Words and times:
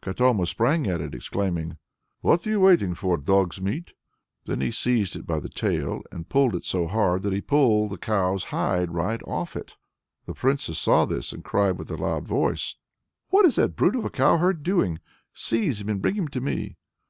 Katoma 0.00 0.46
sprang 0.46 0.86
at 0.86 1.02
it, 1.02 1.14
exclaiming 1.14 1.76
"What 2.22 2.46
are 2.46 2.50
you 2.50 2.60
waiting 2.60 2.94
for, 2.94 3.18
dog's 3.18 3.60
meat?" 3.60 3.92
Then 4.46 4.62
he 4.62 4.70
seized 4.70 5.16
it 5.16 5.26
by 5.26 5.38
the 5.38 5.50
tail, 5.50 6.00
and 6.10 6.26
pulled 6.30 6.54
it 6.54 6.64
so 6.64 6.86
hard 6.86 7.20
that 7.24 7.32
he 7.34 7.42
pulled 7.42 7.90
the 7.90 7.98
cow's 7.98 8.44
hide 8.44 8.94
right 8.94 9.20
off! 9.24 9.54
The 9.54 10.32
Princess 10.32 10.78
saw 10.78 11.04
this, 11.04 11.30
and 11.34 11.44
cried 11.44 11.76
with 11.76 11.90
a 11.90 11.96
loud 11.98 12.26
voice: 12.26 12.76
"What 13.28 13.44
is 13.44 13.56
that 13.56 13.76
brute 13.76 13.96
of 13.96 14.06
a 14.06 14.10
cowherd 14.10 14.62
doing? 14.62 14.98
Seize 15.34 15.82
him 15.82 15.90
and 15.90 16.00
bring 16.00 16.14
him 16.14 16.28
to 16.28 16.40
me!" 16.40 16.78